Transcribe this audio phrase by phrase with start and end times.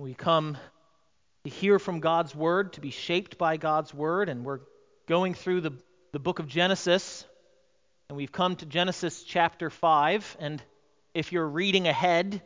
[0.00, 0.56] We come
[1.44, 4.60] to hear from God's Word, to be shaped by God's Word, and we're
[5.06, 5.72] going through the,
[6.12, 7.26] the book of Genesis.
[8.08, 10.38] And we've come to Genesis chapter 5.
[10.40, 10.62] And
[11.12, 12.40] if you're reading ahead,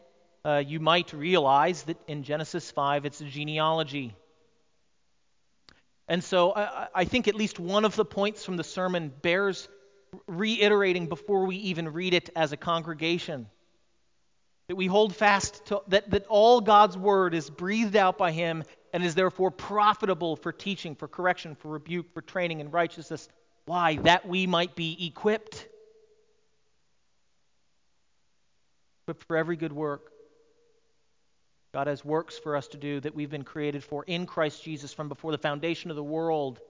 [0.45, 4.17] uh, you might realize that in Genesis 5 it's a genealogy.
[6.09, 9.69] And so I, I think at least one of the points from the sermon bears
[10.27, 13.47] reiterating before we even read it as a congregation.
[14.69, 18.65] That we hold fast to, that, that all God's word is breathed out by Him
[18.93, 23.29] and is therefore profitable for teaching, for correction, for rebuke, for training in righteousness.
[23.67, 23.97] Why?
[23.97, 25.67] That we might be equipped.
[29.03, 30.11] Equipped for every good work.
[31.75, 34.93] God has works for us to do that we've been created for in Christ Jesus
[34.93, 36.61] from before the foundation of the world.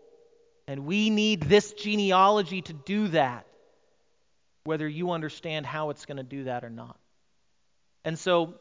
[0.66, 3.46] And we need this genealogy to do that,
[4.64, 6.96] whether you understand how it's going to do that or not.
[8.04, 8.54] And so,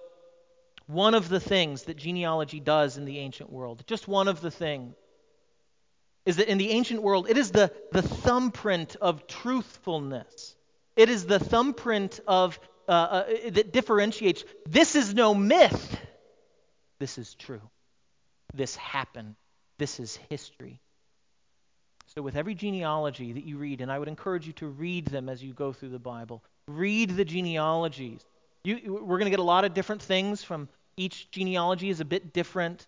[0.88, 4.52] one of the things that genealogy does in the ancient world, just one of the
[4.52, 4.96] things,
[6.26, 10.56] is that in the ancient world, it is the, the thumbprint of truthfulness.
[10.96, 14.44] It is the thumbprint of uh, uh, that differentiates.
[14.66, 15.98] This is no myth.
[17.00, 17.62] This is true.
[18.54, 19.36] This happened.
[19.78, 20.80] This is history.
[22.16, 25.30] So, with every genealogy that you read, and I would encourage you to read them
[25.30, 28.24] as you go through the Bible, read the genealogies.
[28.64, 32.06] You, we're going to get a lot of different things from each genealogy is a
[32.06, 32.86] bit different.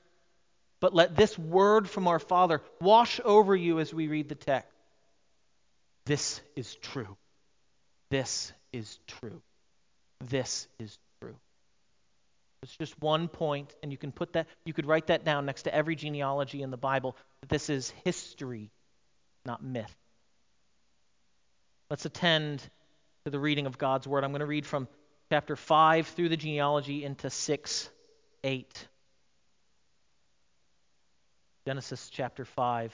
[0.79, 4.71] But let this word from our Father wash over you as we read the text.
[6.05, 7.17] This is true.
[8.09, 9.41] This is true.
[10.21, 11.35] This is true.
[12.61, 15.63] it's just one point, and you can put that, you could write that down next
[15.63, 17.15] to every genealogy in the Bible.
[17.47, 18.71] This is history,
[19.45, 19.95] not myth.
[21.89, 22.61] Let's attend
[23.25, 24.23] to the reading of God's Word.
[24.23, 24.87] I'm going to read from
[25.31, 27.89] chapter 5 through the genealogy into 6,
[28.43, 28.87] 8.
[31.65, 32.93] Genesis chapter 5.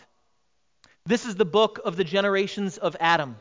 [1.06, 3.36] This is the book of the generations of Adam.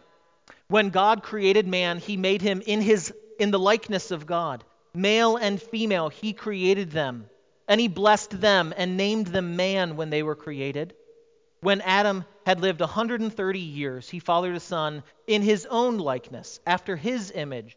[0.69, 4.65] When God created man, he made him in his in the likeness of God.
[4.93, 7.27] Male and female, he created them.
[7.69, 10.95] And he blessed them and named them man when they were created.
[11.61, 16.59] When Adam had lived a 130 years, he fathered a son in his own likeness,
[16.67, 17.77] after his image,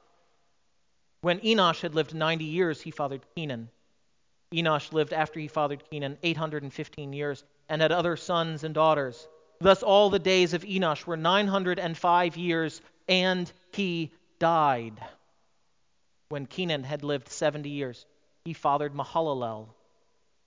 [1.21, 3.69] When Enosh had lived 90 years, he fathered Kenan.
[4.51, 9.27] Enosh lived after he fathered Kenan 815 years and had other sons and daughters.
[9.59, 14.99] Thus, all the days of Enosh were 905 years, and he died
[16.29, 18.05] when Kenan had lived 70 years.
[18.43, 19.67] He fathered Mahalalel.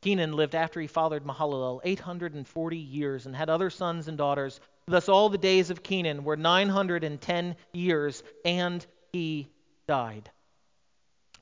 [0.03, 4.61] Kenan lived after he fathered Mahalalel 840 years and had other sons and daughters.
[4.87, 9.49] Thus, all the days of Kenan were 910 years, and he
[9.87, 10.31] died.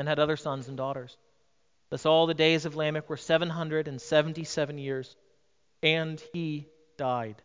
[0.00, 1.14] and had other sons and daughters.
[1.90, 5.14] Thus all the days of Lamech were 777 years,
[5.82, 6.66] and he
[6.96, 7.36] died.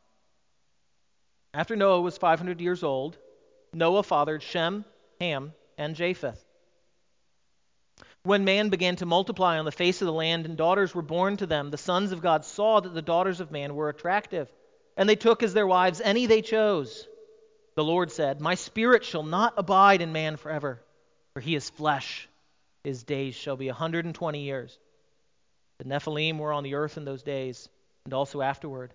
[1.54, 3.18] After Noah was 500 years old,
[3.74, 4.86] Noah fathered Shem,
[5.19, 6.42] Ham, and Japheth.
[8.24, 11.36] When man began to multiply on the face of the land and daughters were born
[11.38, 14.50] to them, the sons of God saw that the daughters of man were attractive,
[14.96, 17.06] and they took as their wives any they chose.
[17.75, 20.81] The Lord said, My spirit shall not abide in man forever,
[21.34, 22.30] for he is flesh.
[22.85, 24.77] His days shall be a 120 years.
[25.79, 27.67] The Nephilim were on the earth in those days,
[28.03, 28.93] and also afterward.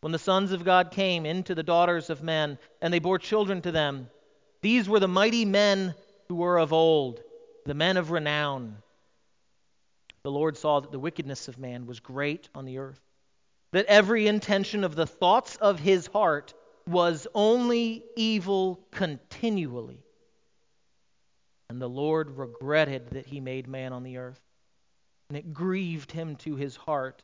[0.00, 3.62] When the sons of God came into the daughters of men, and they bore children
[3.62, 4.10] to them,
[4.60, 5.94] these were the mighty men
[6.26, 7.22] who were of old
[7.64, 8.78] the men of renown.
[10.24, 13.00] The Lord saw that the wickedness of man was great on the earth,
[13.70, 16.54] that every intention of the thoughts of his heart
[16.88, 20.02] was only evil continually.
[21.70, 24.40] And the Lord regretted that he made man on the earth,
[25.28, 27.22] and it grieved him to his heart.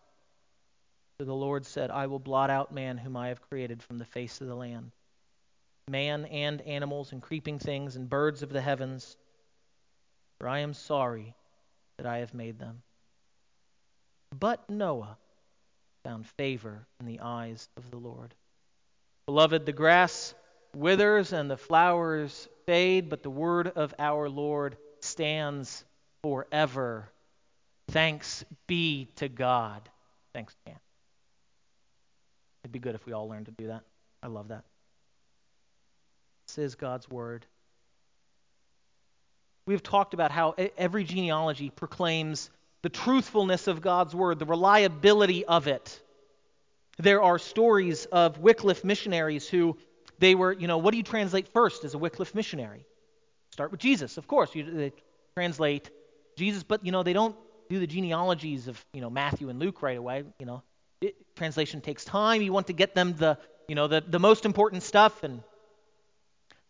[1.18, 4.04] So the Lord said, I will blot out man whom I have created from the
[4.04, 4.90] face of the land,
[5.88, 9.16] man and animals and creeping things and birds of the heavens
[10.44, 11.34] for I am sorry
[11.96, 12.82] that I have made them.
[14.38, 15.16] But Noah
[16.04, 18.34] found favor in the eyes of the Lord.
[19.26, 20.34] Beloved, the grass
[20.74, 25.84] withers and the flowers fade, but the word of our Lord stands
[26.22, 27.10] forever.
[27.88, 29.88] Thanks be to God.
[30.32, 30.76] Thanks, Dan.
[32.62, 33.82] It'd be good if we all learned to do that.
[34.22, 34.64] I love that.
[36.46, 37.44] This is God's word.
[39.66, 42.50] We've talked about how every genealogy proclaims
[42.82, 46.00] the truthfulness of God's word, the reliability of it.
[46.98, 49.76] There are stories of Wycliffe missionaries who
[50.24, 52.86] they were, you know, what do you translate first as a Wycliffe missionary?
[53.50, 54.54] Start with Jesus, of course.
[54.54, 54.92] You they
[55.36, 55.90] translate
[56.38, 57.36] Jesus, but you know they don't
[57.68, 60.24] do the genealogies of you know Matthew and Luke right away.
[60.38, 60.62] You know,
[61.02, 62.40] it, translation takes time.
[62.40, 63.36] You want to get them the
[63.68, 65.42] you know the the most important stuff, and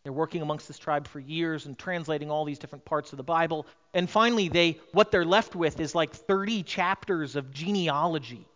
[0.03, 3.23] they're working amongst this tribe for years and translating all these different parts of the
[3.23, 3.67] Bible.
[3.95, 8.49] And finally, they what they're left with is like 30 chapters of genealogy.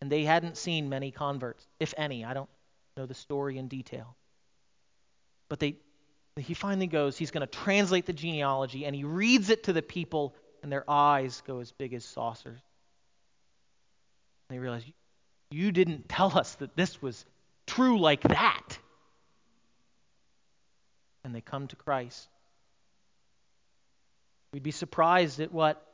[0.00, 2.24] And they hadn't seen many converts, if any.
[2.26, 2.50] I don't
[2.96, 4.16] know the story in detail.
[5.48, 5.76] But they
[6.36, 9.82] he finally goes, he's going to translate the genealogy and he reads it to the
[9.82, 12.60] people and their eyes go as big as saucers.
[14.48, 14.82] And they realize
[15.50, 17.24] you didn't tell us that this was
[17.66, 18.78] true like that
[21.24, 22.28] and they come to Christ.
[24.52, 25.84] We'd be surprised at what,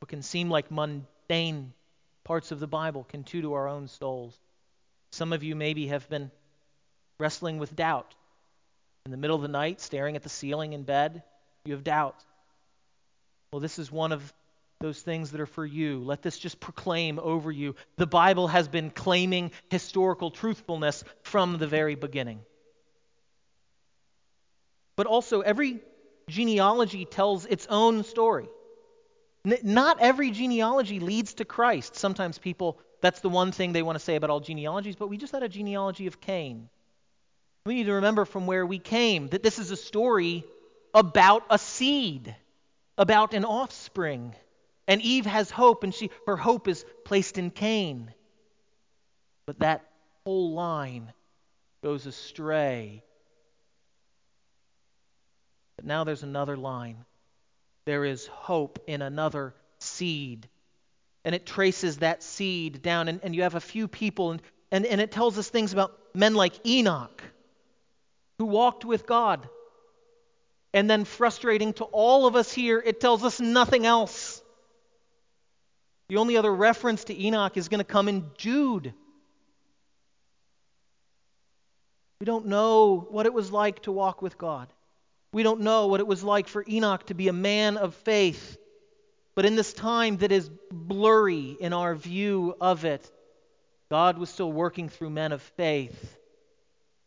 [0.00, 1.72] what can seem like mundane
[2.24, 4.38] parts of the Bible can do to our own souls.
[5.12, 6.30] Some of you maybe have been
[7.18, 8.14] wrestling with doubt.
[9.04, 11.22] In the middle of the night, staring at the ceiling in bed,
[11.64, 12.16] you have doubt.
[13.52, 14.32] Well, this is one of
[14.80, 16.00] those things that are for you.
[16.04, 17.74] Let this just proclaim over you.
[17.96, 22.40] The Bible has been claiming historical truthfulness from the very beginning.
[24.94, 25.80] But also, every
[26.28, 28.48] genealogy tells its own story.
[29.44, 31.96] N- not every genealogy leads to Christ.
[31.96, 35.16] Sometimes people, that's the one thing they want to say about all genealogies, but we
[35.16, 36.68] just had a genealogy of Cain.
[37.64, 40.44] We need to remember from where we came that this is a story
[40.94, 42.34] about a seed,
[42.96, 44.34] about an offspring.
[44.86, 48.12] And Eve has hope, and she, her hope is placed in Cain.
[49.46, 49.84] But that
[50.24, 51.12] whole line
[51.82, 53.02] goes astray
[55.78, 57.04] but now there's another line.
[57.84, 60.48] There is hope in another seed.
[61.24, 63.06] And it traces that seed down.
[63.06, 64.42] And, and you have a few people, and,
[64.72, 67.22] and, and it tells us things about men like Enoch,
[68.38, 69.48] who walked with God.
[70.74, 74.42] And then, frustrating to all of us here, it tells us nothing else.
[76.08, 78.92] The only other reference to Enoch is going to come in Jude.
[82.20, 84.68] We don't know what it was like to walk with God.
[85.32, 88.56] We don't know what it was like for Enoch to be a man of faith.
[89.34, 93.08] But in this time that is blurry in our view of it,
[93.90, 96.16] God was still working through men of faith,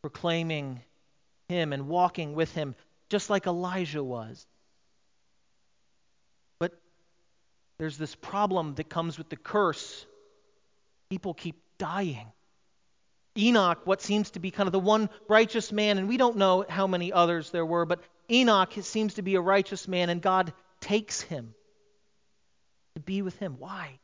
[0.01, 0.81] proclaiming
[1.51, 2.75] him and walking with him,
[3.09, 4.47] just like Elijah was.
[6.59, 6.71] But
[7.77, 10.05] there's this problem that comes with the curse.
[11.09, 12.31] People keep dying.
[13.37, 16.65] Enoch, what seems to be kind of the one righteous man, and we don't know
[16.67, 20.53] how many others there were, but Enoch seems to be a righteous man, and God
[20.79, 21.53] takes him
[22.95, 23.55] to be with him.
[23.59, 23.99] Why?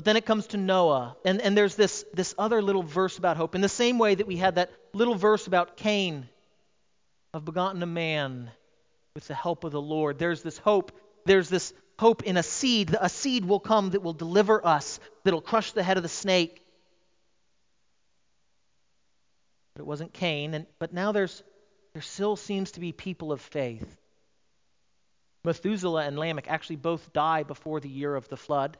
[0.00, 3.36] But then it comes to Noah, and, and there's this, this other little verse about
[3.36, 3.54] hope.
[3.54, 6.26] In the same way that we had that little verse about Cain,
[7.34, 8.50] of begotten a man
[9.14, 10.92] with the help of the Lord, there's this hope,
[11.26, 12.96] there's this hope in a seed.
[12.98, 16.64] A seed will come that will deliver us, that'll crush the head of the snake.
[19.74, 21.42] But it wasn't Cain, and, but now there's,
[21.92, 23.98] there still seems to be people of faith.
[25.44, 28.78] Methuselah and Lamech actually both die before the year of the flood.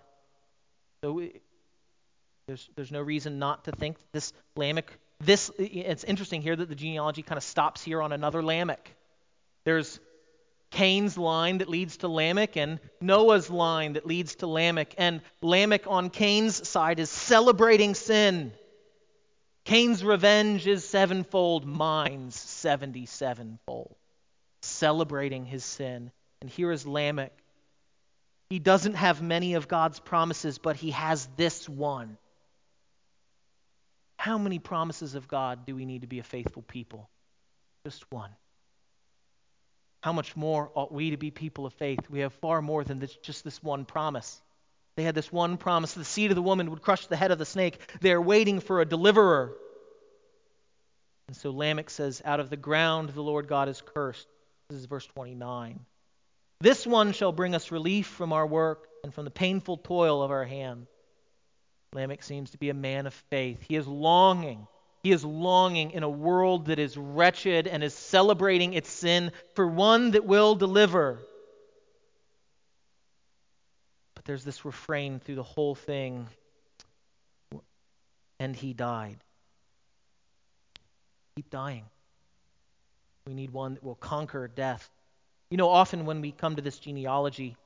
[1.03, 1.23] So
[2.47, 4.93] there's, there's no reason not to think this Lamech.
[5.21, 8.95] This it's interesting here that the genealogy kind of stops here on another Lamech.
[9.65, 10.01] There's
[10.71, 14.95] Cain's line that leads to Lamech and Noah's line that leads to Lamech.
[14.99, 18.53] And Lamech on Cain's side is celebrating sin.
[19.65, 23.95] Cain's revenge is sevenfold, mine's seventy-sevenfold.
[24.63, 26.11] Celebrating his sin.
[26.41, 27.33] And here is Lamech.
[28.51, 32.19] He doesn't have many of God's promises, but he has this one.
[34.17, 37.09] How many promises of God do we need to be a faithful people?
[37.87, 38.31] Just one.
[40.03, 42.11] How much more ought we to be people of faith?
[42.11, 44.43] We have far more than this, just this one promise.
[44.97, 47.39] They had this one promise the seed of the woman would crush the head of
[47.39, 47.79] the snake.
[48.01, 49.57] They are waiting for a deliverer.
[51.29, 54.27] And so Lamech says, Out of the ground the Lord God is cursed.
[54.69, 55.79] This is verse 29.
[56.61, 60.31] This one shall bring us relief from our work and from the painful toil of
[60.31, 60.87] our hand.
[61.93, 63.63] Lamech seems to be a man of faith.
[63.67, 64.67] He is longing
[65.03, 69.67] he is longing in a world that is wretched and is celebrating its sin for
[69.67, 71.19] one that will deliver.
[74.15, 76.29] But there's this refrain through the whole thing
[78.39, 79.17] and he died.
[81.37, 81.85] Keep dying.
[83.27, 84.91] We need one that will conquer death.
[85.51, 87.57] You know, often when we come to this genealogy,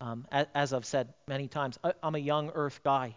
[0.00, 3.16] um, as, I've said many times, I, I'm a young earth guy.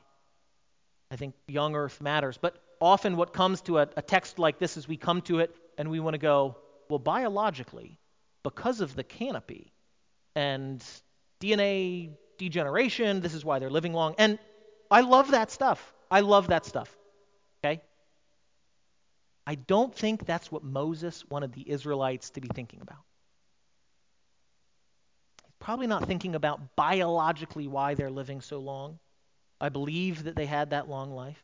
[1.11, 2.37] I think young earth matters.
[2.37, 5.55] But often what comes to a, a text like this is we come to it
[5.77, 6.55] and we want to go,
[6.89, 7.99] well, biologically,
[8.43, 9.73] because of the canopy
[10.35, 10.83] and
[11.41, 14.15] DNA degeneration, this is why they're living long.
[14.17, 14.39] And
[14.89, 15.93] I love that stuff.
[16.09, 16.95] I love that stuff.
[17.63, 17.81] Okay?
[19.47, 22.99] I don't think that's what Moses wanted the Israelites to be thinking about.
[25.59, 28.99] Probably not thinking about biologically why they're living so long.
[29.59, 31.41] I believe that they had that long life.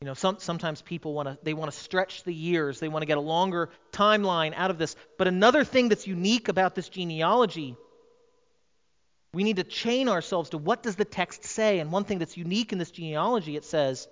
[0.00, 2.80] You know, some, sometimes people want to they want to stretch the years.
[2.80, 4.96] They want to get a longer timeline out of this.
[5.18, 7.76] But another thing that's unique about this genealogy,
[9.34, 11.80] we need to chain ourselves to what does the text say?
[11.80, 14.08] And one thing that's unique in this genealogy, it says,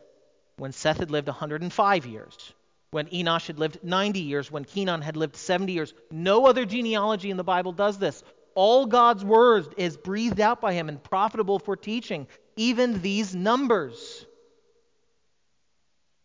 [0.59, 2.53] when Seth had lived 105 years,
[2.91, 5.95] when Enosh had lived 90 years, when Kenan had lived 70 years.
[6.11, 8.23] No other genealogy in the Bible does this.
[8.55, 12.27] All God's word is breathed out by him and profitable for teaching,
[12.57, 14.27] even these numbers.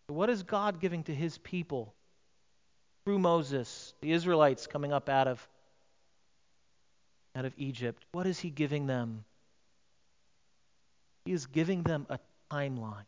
[0.07, 1.93] What is God giving to his people
[3.05, 5.47] through Moses, the Israelites coming up out of,
[7.35, 8.03] out of Egypt?
[8.13, 9.25] What is he giving them?
[11.25, 12.19] He is giving them a
[12.51, 13.05] timeline.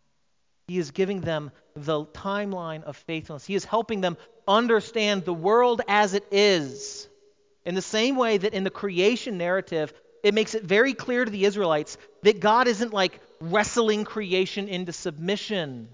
[0.68, 3.46] He is giving them the timeline of faithfulness.
[3.46, 4.18] He is helping them
[4.48, 7.08] understand the world as it is.
[7.66, 9.94] In the same way that in the creation narrative,
[10.24, 14.92] it makes it very clear to the Israelites that God isn't like wrestling creation into
[14.92, 15.90] submission.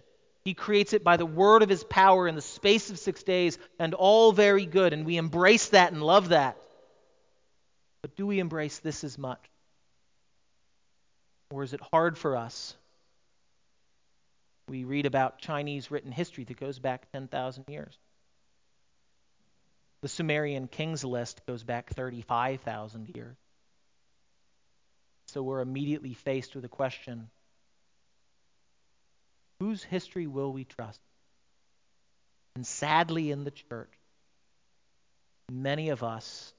[0.46, 3.58] He creates it by the word of his power in the space of six days,
[3.78, 4.94] and all very good.
[4.94, 6.58] And we embrace that and love that.
[8.02, 9.40] But do we embrace this as much?
[11.52, 12.76] Or is it hard for us?
[14.72, 17.94] We read about Chinese written history that goes back 10,000 years.
[20.02, 23.36] The Sumerian kings list goes back 35,000 years.
[25.28, 27.30] So we're immediately faced with a question
[29.60, 31.02] Whose history will we trust?
[32.56, 33.92] And sadly, in the church,
[35.52, 36.54] many of us,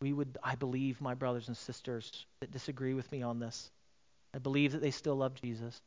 [0.00, 3.68] we would, I believe, my brothers and sisters that disagree with me on this,
[4.32, 5.82] I believe that they still love Jesus.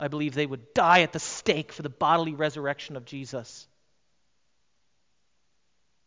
[0.00, 3.66] I believe they would die at the stake for the bodily resurrection of Jesus.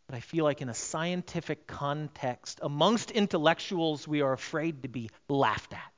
[0.06, 5.10] But I feel like in a scientific context, amongst intellectuals, we are afraid to be
[5.28, 5.92] laughed at.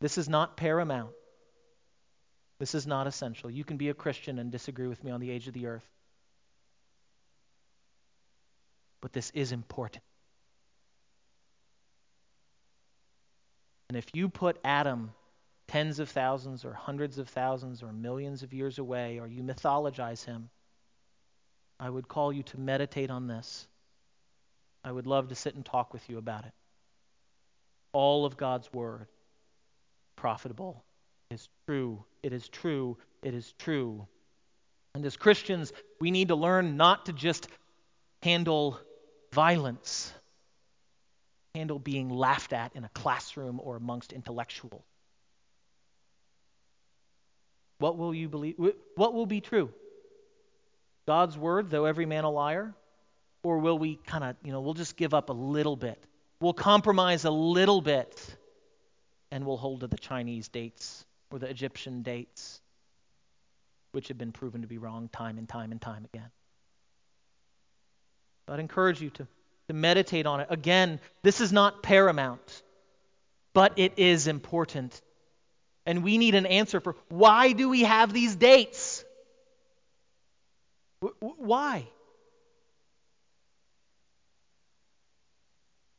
[0.00, 1.12] This is not paramount.
[2.58, 3.50] This is not essential.
[3.50, 5.88] You can be a Christian and disagree with me on the age of the earth.
[9.00, 10.04] But this is important.
[13.92, 15.12] And if you put Adam
[15.68, 20.24] tens of thousands or hundreds of thousands or millions of years away, or you mythologize
[20.24, 20.48] him,
[21.78, 23.68] I would call you to meditate on this.
[24.82, 26.52] I would love to sit and talk with you about it.
[27.92, 29.08] All of God's Word
[30.16, 30.82] profitable.
[31.28, 32.02] It is true.
[32.22, 32.96] It is true.
[33.22, 34.06] It is true.
[34.94, 35.70] And as Christians,
[36.00, 37.46] we need to learn not to just
[38.22, 38.80] handle
[39.34, 40.14] violence,
[41.54, 44.82] handle being laughed at in a classroom or amongst intellectuals.
[47.78, 48.56] What will you believe?
[48.94, 49.70] What will be true?
[51.06, 52.74] God's word, though every man a liar?
[53.42, 56.02] Or will we kind of, you know, we'll just give up a little bit?
[56.40, 58.36] We'll compromise a little bit
[59.32, 62.60] and we'll hold to the Chinese dates or the Egyptian dates,
[63.90, 66.30] which have been proven to be wrong time and time and time again.
[68.46, 69.26] But I'd encourage you to,
[69.68, 70.48] to meditate on it.
[70.50, 72.62] Again, this is not paramount,
[73.52, 75.00] but it is important.
[75.86, 79.04] And we need an answer for why do we have these dates?
[81.20, 81.86] Why?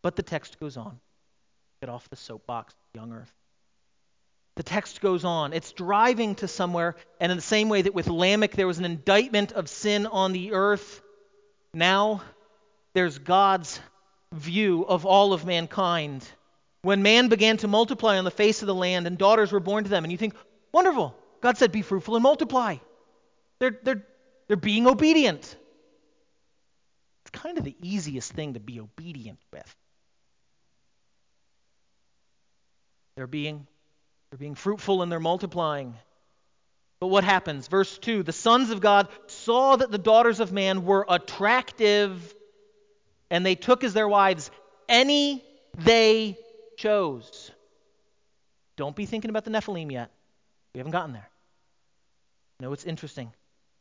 [0.02, 1.00] But the text goes on.
[1.82, 3.34] Get off the soapbox, young earth.
[4.56, 5.54] The text goes on.
[5.54, 8.86] It's driving to somewhere, and in the same way that with Lamech there was an
[8.86, 11.02] indictment of sin on the earth,
[11.74, 12.22] now
[12.94, 13.80] there's God's
[14.32, 16.28] view of all of mankind.
[16.82, 19.84] When man began to multiply on the face of the land and daughters were born
[19.84, 20.36] to them, and you think,
[20.72, 21.16] wonderful.
[21.42, 22.78] God said, be fruitful and multiply.
[23.60, 24.06] They're, they're,
[24.48, 25.56] they're being obedient.
[27.24, 29.76] It's kind of the easiest thing to be obedient with.
[33.16, 33.68] They're being,
[34.30, 35.96] they're being fruitful and they're multiplying.
[37.00, 37.68] But what happens?
[37.68, 42.34] Verse 2 The sons of God saw that the daughters of man were attractive,
[43.34, 44.52] and they took as their wives
[44.88, 45.44] any
[45.80, 46.38] they
[46.78, 47.52] chose.
[48.78, 50.12] Don't be thinking about the Nephilim yet.
[50.76, 51.28] We haven't gotten there.
[52.60, 53.34] No, it's interesting.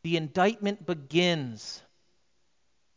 [0.04, 1.82] The indictment begins.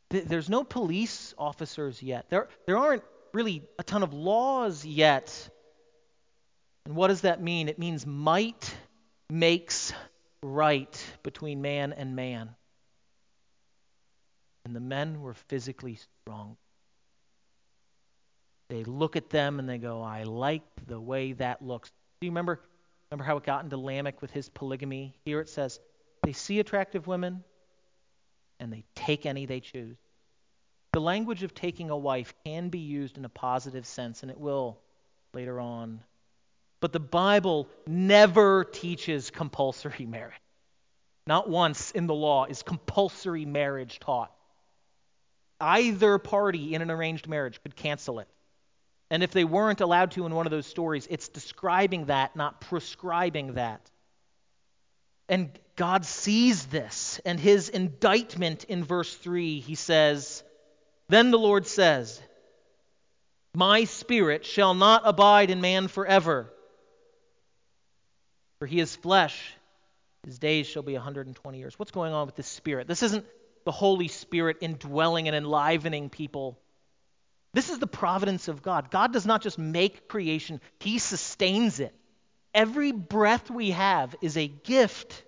[0.10, 2.30] There's no police officers yet.
[2.30, 5.50] There, there aren't really a ton of laws yet.
[6.86, 7.68] And what does that mean?
[7.68, 8.74] It means might
[9.30, 9.92] makes
[10.42, 12.56] right between man and man.
[14.66, 16.58] And the men were physically strong.
[18.70, 21.92] They look at them and they go, I like the way that looks.
[22.20, 22.62] Do you remember,
[23.12, 25.16] remember how it got into Lamech with his polygamy?
[25.24, 25.80] Here it says,
[26.24, 27.44] they see attractive women
[28.60, 29.98] and they take any they choose.
[30.94, 34.40] The language of taking a wife can be used in a positive sense, and it
[34.40, 34.80] will
[35.34, 36.00] later on.
[36.80, 40.34] But the Bible never teaches compulsory marriage.
[41.28, 44.32] Not once in the law is compulsory marriage taught.
[45.60, 48.28] Either party in an arranged marriage could cancel it.
[49.10, 52.62] And if they weren't allowed to in one of those stories, it's describing that, not
[52.62, 53.82] prescribing that.
[55.30, 60.44] And God sees this, and his indictment in verse 3, he says,
[61.10, 62.22] Then the Lord says,
[63.54, 66.52] My spirit shall not abide in man forever,
[68.60, 69.54] for he is flesh.
[70.26, 71.78] His days shall be 120 years.
[71.78, 72.88] What's going on with this spirit?
[72.88, 73.26] This isn't
[73.66, 76.58] the Holy Spirit indwelling and enlivening people.
[77.54, 78.92] This is the providence of God.
[78.92, 81.94] God does not just make creation, He sustains it.
[82.54, 85.24] Every breath we have is a gift.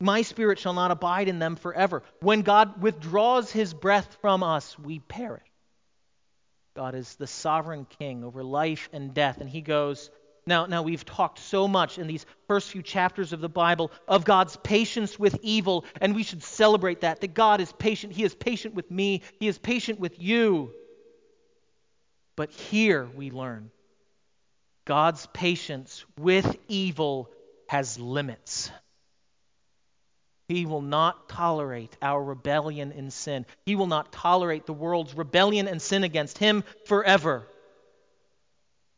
[0.00, 2.02] My spirit shall not abide in them forever.
[2.20, 5.42] When God withdraws His breath from us, we perish.
[6.74, 10.10] God is the sovereign king over life and death, and He goes,
[10.46, 14.24] now, now, we've talked so much in these first few chapters of the Bible of
[14.26, 17.22] God's patience with evil, and we should celebrate that.
[17.22, 18.12] That God is patient.
[18.12, 20.70] He is patient with me, He is patient with you.
[22.36, 23.70] But here we learn
[24.84, 27.30] God's patience with evil
[27.68, 28.70] has limits.
[30.48, 33.46] He will not tolerate our rebellion and sin.
[33.64, 37.46] He will not tolerate the world's rebellion and sin against Him forever.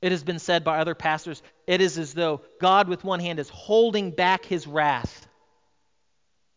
[0.02, 3.38] It has been said by other pastors, it is as though God with one hand
[3.38, 5.26] is holding back his wrath,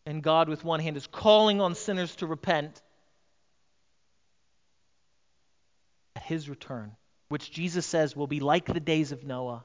[0.04, 2.80] and God with one hand is calling on sinners to repent.
[6.16, 6.92] At his return,
[7.28, 9.64] which Jesus says will be like the days of Noah,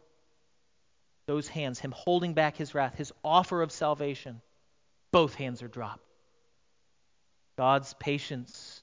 [1.27, 4.41] those hands, him holding back his wrath, his offer of salvation,
[5.11, 6.03] both hands are dropped.
[7.57, 8.81] God's patience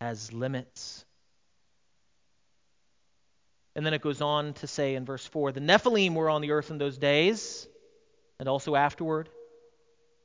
[0.00, 1.04] has limits.
[3.76, 6.52] And then it goes on to say in verse 4 the Nephilim were on the
[6.52, 7.66] earth in those days,
[8.38, 9.28] and also afterward.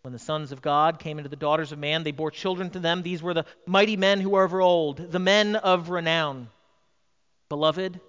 [0.01, 2.79] When the sons of God came into the daughters of man, they bore children to
[2.79, 3.03] them.
[3.03, 6.49] These were the mighty men who are of old, the men of renown.
[7.49, 7.99] Beloved,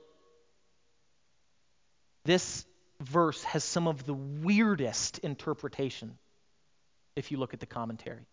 [2.25, 2.65] this
[3.01, 6.17] verse has some of the weirdest interpretation
[7.17, 8.27] if you look at the commentary.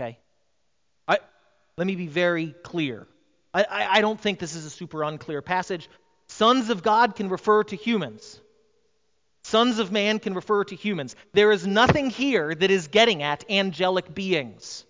[0.00, 0.18] Okay?
[1.06, 1.18] I,
[1.76, 3.06] let me be very clear.
[3.54, 5.88] I, I don't think this is a super unclear passage.
[6.26, 8.40] Sons of God can refer to humans.
[9.44, 11.14] Sons of man can refer to humans.
[11.34, 14.84] There is nothing here that is getting at angelic beings.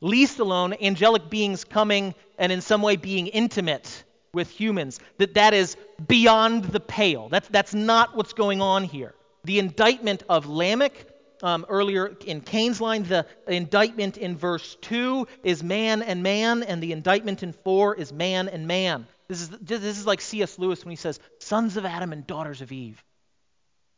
[0.00, 5.00] Least alone, angelic beings coming and in some way being intimate with humans.
[5.16, 7.30] That that is beyond the pale.
[7.30, 9.14] That's, that's not what's going on here.
[9.44, 10.92] The indictment of Lamech
[11.42, 16.82] um, earlier in Cain's line, the indictment in verse 2 is man and man, and
[16.82, 19.06] the indictment in 4 is man and man.
[19.28, 20.58] This is, this is like C.S.
[20.58, 23.02] Lewis when he says, sons of Adam and daughters of Eve.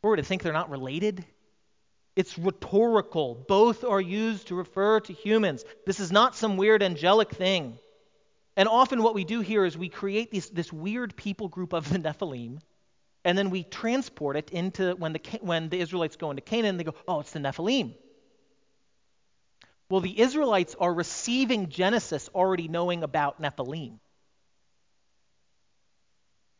[0.01, 1.23] Or to think they're not related?
[2.15, 3.45] It's rhetorical.
[3.47, 5.63] Both are used to refer to humans.
[5.85, 7.77] This is not some weird angelic thing.
[8.57, 11.89] And often what we do here is we create this, this weird people group of
[11.89, 12.59] the Nephilim,
[13.29, 16.83] and then we transport it into when the, when the Israelites go into Canaan, they
[16.83, 17.93] go, oh, it's the Nephilim.
[19.89, 23.99] Well, the Israelites are receiving Genesis already knowing about Nephilim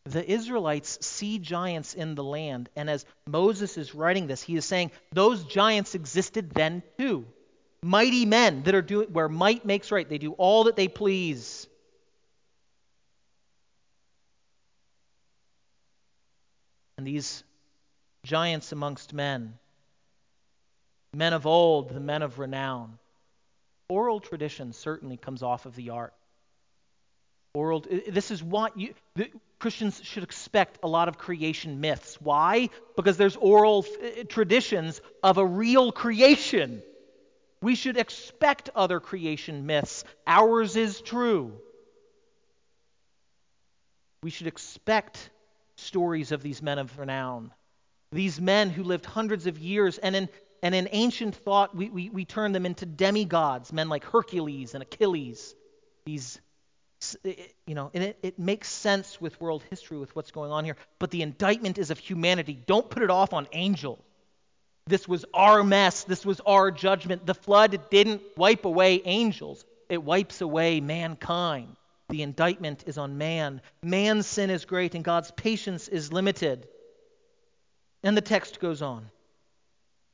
[0.05, 2.69] the Israelites see giants in the land.
[2.75, 7.25] And as Moses is writing this, he is saying those giants existed then too.
[7.81, 10.07] Mighty men that are doing where might makes right.
[10.07, 11.67] They do all that they please.
[16.99, 17.45] And these
[18.25, 19.57] giants amongst men,
[21.13, 22.99] men of old, the men of renown.
[23.87, 26.13] Oral tradition certainly comes off of the ark.
[27.53, 28.93] Oral, this is what you,
[29.59, 32.17] Christians should expect a lot of creation myths.
[32.19, 32.69] Why?
[32.97, 36.83] Because there's oral f- traditions of a real creation.
[37.61, 40.03] We should expect other creation myths.
[40.27, 41.53] Ours is true.
[44.21, 45.29] We should expect
[45.79, 47.51] stories of these men of renown,
[48.11, 50.29] these men who lived hundreds of years, and in,
[50.63, 54.83] and in ancient thought, we, we, we turn them into demigods, men like Hercules and
[54.83, 55.55] Achilles,
[56.05, 56.39] these
[57.65, 60.75] you know, and it, it makes sense with world history with what's going on here.
[60.99, 62.61] But the indictment is of humanity.
[62.65, 63.99] Don't put it off on angels.
[64.85, 66.03] This was our mess.
[66.03, 67.25] This was our judgment.
[67.25, 71.75] The flood didn't wipe away angels, it wipes away mankind.
[72.09, 73.61] The indictment is on man.
[73.83, 76.67] Man's sin is great and God's patience is limited.
[78.03, 79.05] And the text goes on.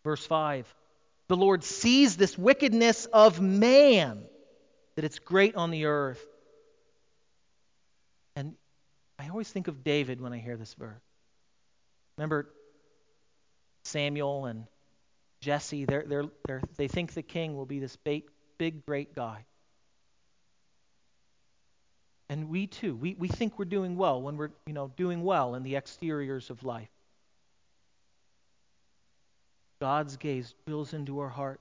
[0.04, 0.72] Verse 5
[1.28, 4.24] The Lord sees this wickedness of man,
[4.96, 6.24] that it's great on the earth.
[8.36, 8.56] And
[9.18, 11.02] I always think of David when I hear this verse.
[12.18, 12.50] Remember
[13.86, 14.66] Samuel and
[15.42, 15.86] Jesse?
[15.86, 18.24] They're, they're, they're, they think the king will be this big,
[18.58, 19.46] big, great guy.
[22.30, 25.56] And we too, we, we think we're doing well when we're you know, doing well
[25.56, 26.90] in the exteriors of life.
[29.80, 31.60] God's gaze drills into our heart.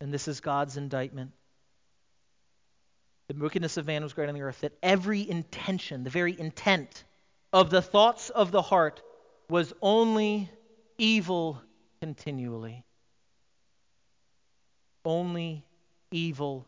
[0.00, 1.32] And this is God's indictment
[3.28, 7.04] the wickedness of man was great on the earth, that every intention, the very intent
[7.52, 9.02] of the thoughts of the heart
[9.50, 10.50] was only
[10.96, 11.60] evil
[12.00, 12.84] continually.
[15.04, 15.64] Only
[16.10, 16.66] evil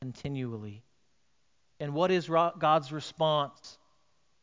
[0.00, 0.82] continually.
[1.78, 3.78] And what is God's response?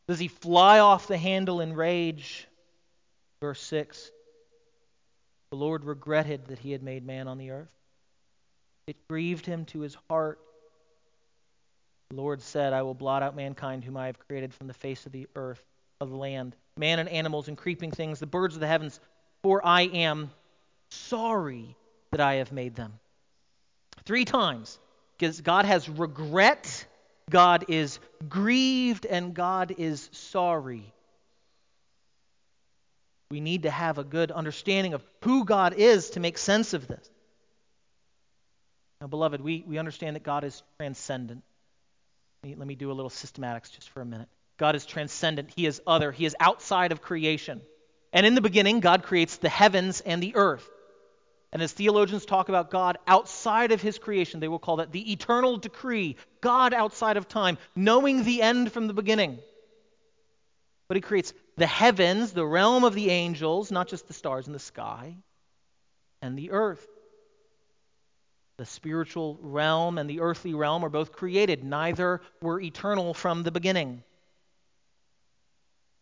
[0.07, 2.47] Does he fly off the handle in rage?
[3.41, 4.11] Verse 6
[5.51, 7.69] The Lord regretted that he had made man on the earth.
[8.87, 10.39] It grieved him to his heart
[12.09, 15.05] the Lord said, I will blot out mankind whom I have created from the face
[15.05, 15.63] of the earth,
[15.99, 18.99] of the land, man and animals and creeping things, the birds of the heavens,
[19.43, 20.31] for I am
[20.89, 21.75] sorry
[22.11, 22.93] that I have made them.
[24.05, 24.79] Three times.
[25.17, 26.85] Because God has regret,
[27.29, 27.99] God is
[28.29, 30.93] grieved, and God is sorry.
[33.31, 36.87] We need to have a good understanding of who God is to make sense of
[36.87, 37.09] this.
[39.01, 41.43] Now, beloved, we, we understand that God is transcendent
[42.47, 44.29] me, let me do a little systematics just for a minute.
[44.57, 47.61] God is transcendent, He is other, He is outside of creation.
[48.13, 50.67] And in the beginning, God creates the heavens and the earth.
[51.53, 55.11] And as theologians talk about God outside of his creation, they will call that the
[55.11, 59.39] eternal decree, God outside of time, knowing the end from the beginning.
[60.87, 64.53] But he creates the heavens, the realm of the angels, not just the stars in
[64.53, 65.15] the sky,
[66.21, 66.85] and the earth.
[68.57, 73.51] The spiritual realm and the earthly realm are both created, neither were eternal from the
[73.51, 74.03] beginning.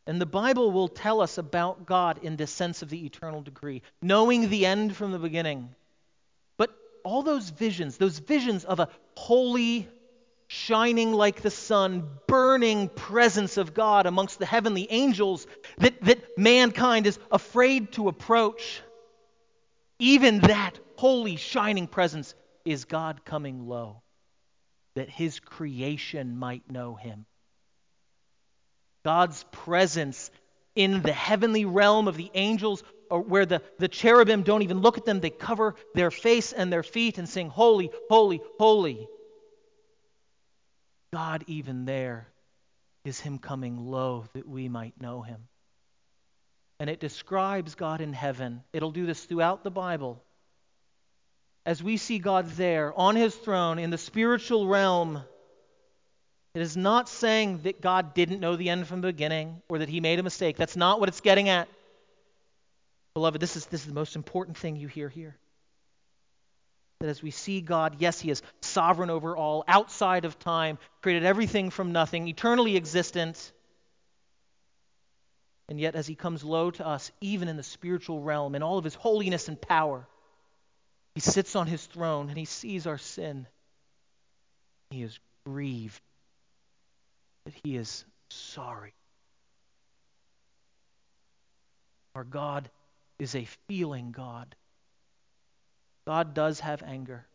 [0.07, 3.81] And the Bible will tell us about God in this sense of the eternal decree,
[4.01, 5.69] knowing the end from the beginning.
[6.57, 9.87] But all those visions, those visions of a holy,
[10.47, 15.47] shining like the sun, burning presence of God amongst the heavenly angels
[15.79, 18.81] that, that mankind is afraid to approach,
[19.97, 24.01] even that holy, shining presence is God coming low
[24.95, 27.25] that his creation might know him.
[29.05, 30.31] God's presence
[30.75, 34.97] in the heavenly realm of the angels, or where the, the cherubim don't even look
[34.97, 39.07] at them, they cover their face and their feet and sing, Holy, holy, holy.
[41.13, 42.27] God, even there,
[43.05, 45.47] is Him coming low that we might know Him.
[46.79, 48.63] And it describes God in heaven.
[48.73, 50.21] It'll do this throughout the Bible.
[51.63, 55.21] As we see God there on His throne in the spiritual realm,
[56.55, 59.89] it is not saying that God didn't know the end from the beginning or that
[59.89, 60.55] he made a mistake.
[60.55, 61.67] That's not what it's getting at.
[63.13, 65.35] Beloved, this is, this is the most important thing you hear here.
[67.01, 71.25] That as we see God, yes, he is sovereign over all, outside of time, created
[71.25, 73.51] everything from nothing, eternally existent.
[75.67, 78.77] And yet, as he comes low to us, even in the spiritual realm, in all
[78.77, 80.07] of his holiness and power,
[81.15, 83.45] he sits on his throne and he sees our sin.
[84.89, 86.01] He is grieved
[87.45, 88.93] that he is sorry.
[92.15, 92.69] Our God
[93.19, 94.55] is a feeling God.
[96.05, 97.25] God does have anger.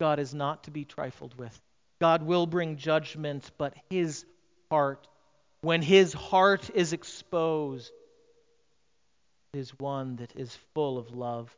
[0.00, 1.58] God is not to be trifled with.
[2.00, 4.24] God will bring judgment, but his
[4.70, 5.06] heart,
[5.60, 7.92] when his heart is exposed,
[9.52, 11.54] is one that is full of love.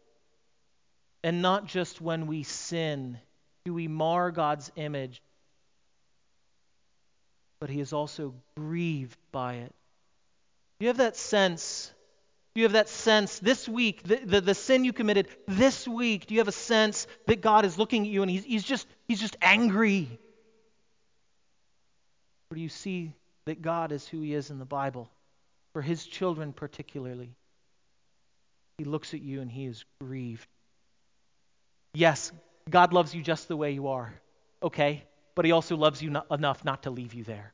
[1.25, 3.19] And not just when we sin
[3.65, 5.21] do we mar God's image,
[7.61, 9.75] but he is also grieved by it.
[10.79, 11.93] Do you have that sense?
[12.55, 16.27] Do you have that sense this week, the, the, the, sin you committed this week?
[16.27, 18.87] Do you have a sense that God is looking at you and he's, he's, just,
[19.07, 20.09] he's just angry?
[22.51, 23.13] Or do you see
[23.45, 25.11] that God is who he is in the Bible,
[25.73, 27.31] for his children particularly?
[28.79, 30.49] He looks at you and he is grieved.
[31.95, 32.33] Yes,
[32.69, 34.15] God loves you just the way you are,
[34.63, 35.05] okay?
[35.37, 37.53] But he also loves you not enough not to leave you there.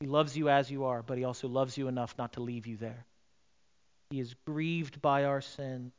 [0.00, 2.66] He loves you as you are, but he also loves you enough not to leave
[2.66, 3.06] you there.
[4.10, 5.92] He is grieved by our sin.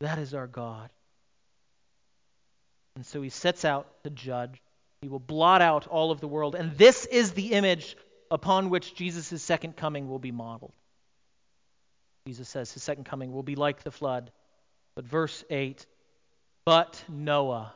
[0.00, 0.88] That is our God.
[2.96, 4.62] And so he sets out to judge.
[5.02, 6.54] He will blot out all of the world.
[6.54, 7.96] And this is the image
[8.30, 10.74] upon which Jesus' second coming will be modeled.
[12.26, 14.30] Jesus says his second coming will be like the flood.
[14.94, 15.84] But verse 8
[16.64, 17.72] but Noah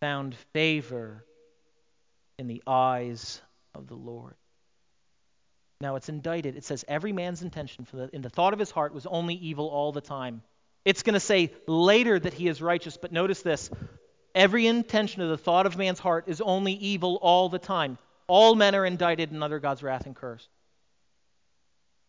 [0.00, 1.24] found favor
[2.38, 3.40] in the eyes
[3.74, 4.34] of the Lord.
[5.80, 6.56] Now it's indicted.
[6.56, 9.68] It says every man's intention the, in the thought of his heart was only evil
[9.68, 10.42] all the time.
[10.84, 13.70] It's going to say later that he is righteous, but notice this.
[14.34, 17.98] Every intention of the thought of man's heart is only evil all the time.
[18.26, 20.46] All men are indicted and under God's wrath and curse.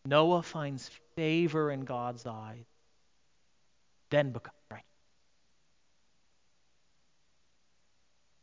[0.05, 2.65] Noah finds favor in God's eyes,
[4.09, 4.88] then becomes righteous.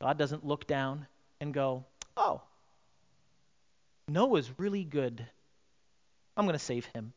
[0.01, 1.07] God doesn't look down
[1.41, 1.85] and go,
[2.17, 2.43] oh,
[4.09, 5.27] Noah's really good.
[6.37, 7.13] I'm going to save him.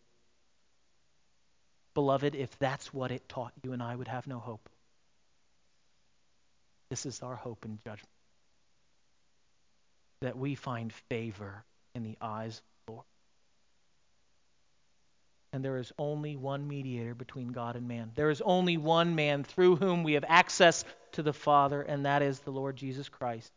[1.94, 4.70] Beloved, if that's what it taught you and I would have no hope.
[6.90, 8.08] This is our hope in judgment.
[10.22, 11.64] That we find favor
[11.94, 13.06] in the eyes of the Lord.
[15.52, 18.12] And there is only one mediator between God and man.
[18.16, 22.22] There is only one man through whom we have access to the Father, and that
[22.22, 23.52] is the Lord Jesus Christ.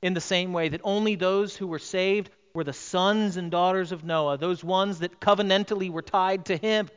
[0.00, 3.92] In the same way that only those who were saved were the sons and daughters
[3.92, 6.88] of Noah, those ones that covenantally were tied to him,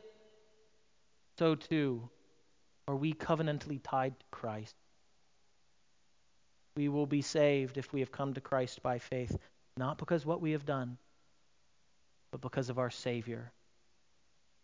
[1.37, 2.09] so too
[2.87, 4.75] are we covenantally tied to Christ.
[6.75, 9.35] We will be saved if we have come to Christ by faith,
[9.75, 10.97] not because what we have done,
[12.31, 13.51] but because of our Savior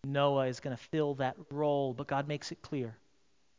[0.04, 2.96] Noah is going to fill that role, but God makes it clear.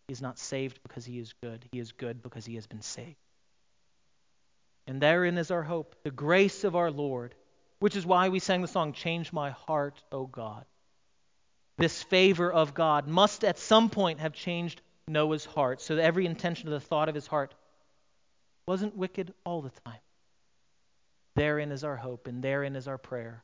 [0.09, 1.64] He is not saved because he is good.
[1.72, 3.16] He is good because he has been saved.
[4.87, 7.35] And therein is our hope, the grace of our Lord,
[7.78, 10.64] which is why we sang the song, Change My Heart, O God.
[11.78, 16.26] This favor of God must at some point have changed Noah's heart, so that every
[16.26, 17.54] intention of the thought of his heart
[18.66, 20.00] wasn't wicked all the time.
[21.37, 23.42] Therein is our hope, and therein is our prayer.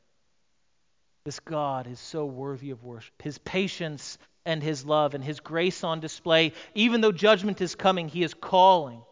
[1.23, 3.13] This God is so worthy of worship.
[3.21, 6.53] His patience and his love and his grace on display.
[6.73, 9.03] Even though judgment is coming, he is calling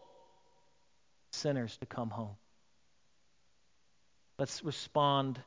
[1.31, 2.35] sinners to come home.
[4.37, 5.39] Let's respond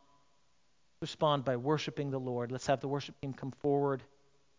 [1.01, 2.53] respond by worshiping the Lord.
[2.53, 4.05] Let's have the worship team come forward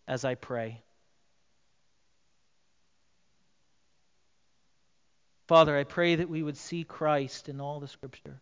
[0.09, 0.81] as I pray.
[5.47, 8.41] Father, I pray that we would see Christ in all the scripture.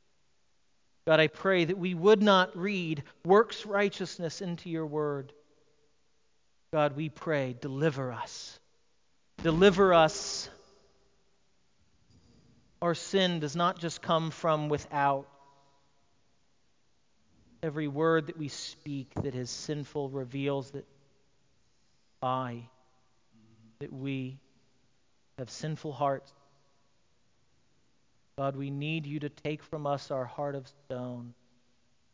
[1.08, 5.34] God, I pray that we would not read works righteousness into your word.
[6.72, 8.60] God, we pray, deliver us.
[9.44, 10.50] Deliver us
[12.82, 15.28] Our sin does not just come from without.
[17.62, 20.88] Every word that we speak that is sinful reveals that
[22.24, 22.64] I,
[23.80, 24.40] that we
[25.38, 26.34] have sinful hearts.
[28.42, 31.36] God, we need you to take from us our heart of stone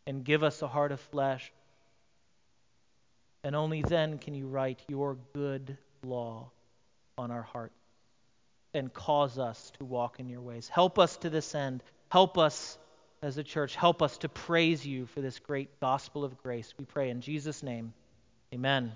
[0.06, 1.54] and give us a heart of flesh.
[3.46, 6.52] And only then can you write your good law
[7.18, 7.72] on our heart
[8.74, 10.68] and cause us to walk in your ways.
[10.68, 11.82] Help us to this end.
[12.10, 12.78] Help us
[13.22, 13.78] as a church.
[13.78, 16.74] Help us to praise you for this great gospel of grace.
[16.78, 17.94] We pray in Jesus' name.
[18.54, 18.92] Amen.